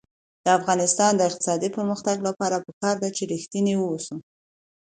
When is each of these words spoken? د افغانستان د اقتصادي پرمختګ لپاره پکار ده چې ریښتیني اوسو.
د 0.45 0.47
افغانستان 0.59 1.11
د 1.15 1.21
اقتصادي 1.29 1.69
پرمختګ 1.77 2.17
لپاره 2.27 2.57
پکار 2.67 2.95
ده 3.01 3.09
چې 3.15 3.23
ریښتیني 3.31 3.73
اوسو. 3.79 4.15